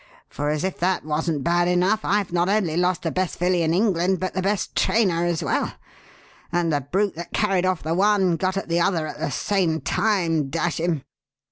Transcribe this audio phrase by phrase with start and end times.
[0.29, 3.71] For as if that wasn't bad enough, I've not only lost the best filly in
[3.71, 5.73] England but the best trainer as well:
[6.51, 9.79] and the brute that carried off the one got at the other at the same
[9.79, 11.03] time, dash him!"